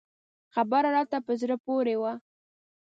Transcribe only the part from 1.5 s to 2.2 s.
پورې و.